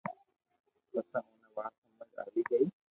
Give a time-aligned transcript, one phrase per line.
[0.91, 2.65] پسو اوني وات ھمج آوي گئي